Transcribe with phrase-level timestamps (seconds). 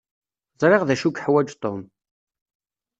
[0.61, 1.81] Ẓriɣ d acu i yeḥwaǧ Tom.